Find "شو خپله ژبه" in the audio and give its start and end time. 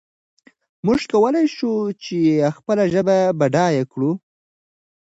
1.55-3.17